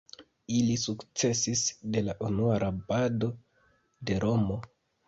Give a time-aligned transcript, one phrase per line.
[0.59, 1.61] Ili sukcesis
[1.97, 3.35] je la unua rabado
[4.11, 4.61] de Romo.